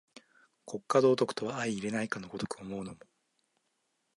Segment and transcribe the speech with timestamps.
[0.65, 2.97] 国家道徳と相容れないかの如く思うのも、